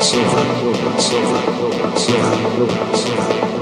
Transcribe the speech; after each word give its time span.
silver, 0.00 0.44
silver, 0.50 1.00
silver, 1.00 1.42
silver, 1.96 1.96
silver, 1.96 2.96
silver. 2.96 3.61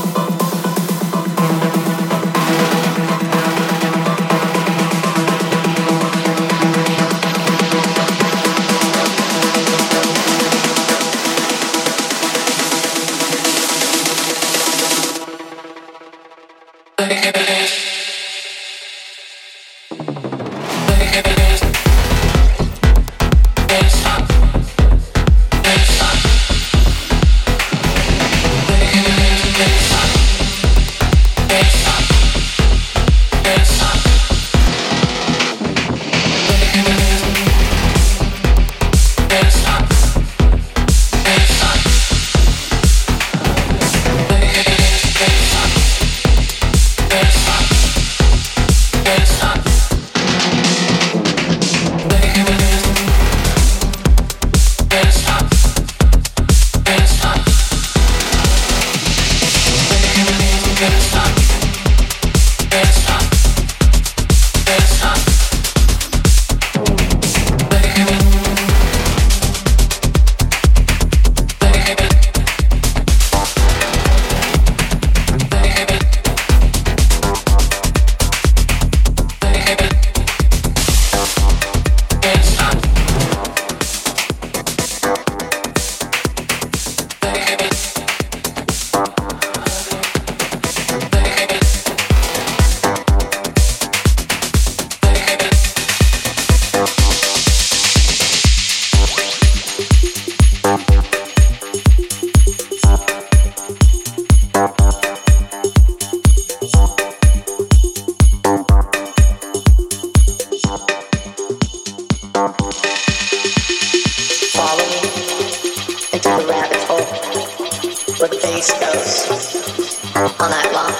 All 118.91 120.49
night 120.49 120.73
long. 120.73 120.91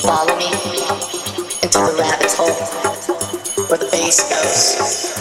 Follow 0.00 0.36
me 0.36 0.52
into 1.62 1.78
the 1.78 1.96
rabbit 1.98 2.32
hole 2.32 2.52
where 3.66 3.78
the 3.78 3.88
bass 3.90 4.20
goes. 4.28 5.19